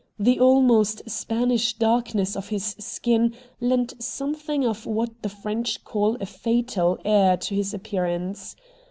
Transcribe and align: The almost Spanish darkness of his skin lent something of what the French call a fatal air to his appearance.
The 0.17 0.39
almost 0.39 1.07
Spanish 1.07 1.73
darkness 1.75 2.35
of 2.35 2.47
his 2.49 2.75
skin 2.79 3.35
lent 3.59 4.01
something 4.01 4.65
of 4.65 4.87
what 4.87 5.11
the 5.21 5.29
French 5.29 5.83
call 5.83 6.17
a 6.19 6.25
fatal 6.25 6.97
air 7.05 7.37
to 7.37 7.53
his 7.53 7.71
appearance. 7.71 8.55